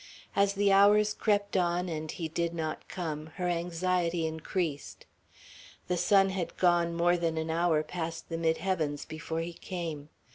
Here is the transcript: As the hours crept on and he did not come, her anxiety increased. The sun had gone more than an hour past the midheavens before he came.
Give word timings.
As 0.35 0.53
the 0.53 0.71
hours 0.71 1.13
crept 1.13 1.55
on 1.55 1.87
and 1.87 2.09
he 2.09 2.27
did 2.27 2.55
not 2.55 2.87
come, 2.87 3.27
her 3.35 3.47
anxiety 3.47 4.25
increased. 4.25 5.05
The 5.87 5.95
sun 5.95 6.29
had 6.31 6.57
gone 6.57 6.95
more 6.95 7.17
than 7.17 7.37
an 7.37 7.51
hour 7.51 7.83
past 7.83 8.27
the 8.29 8.37
midheavens 8.39 9.05
before 9.07 9.41
he 9.41 9.53
came. 9.53 10.09